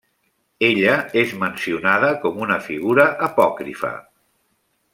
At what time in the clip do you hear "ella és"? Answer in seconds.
0.67-1.33